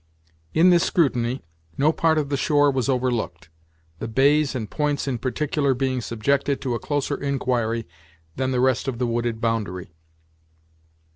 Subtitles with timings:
[0.55, 1.43] In this scrutiny,
[1.77, 3.49] no part of the shore was overlooked;
[3.99, 7.87] the bays and points in particular being subjected to a closer inquiry
[8.35, 9.93] than the rest of the wooded boundary.